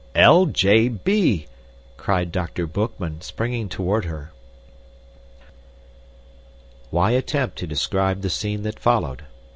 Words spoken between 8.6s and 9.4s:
that followed?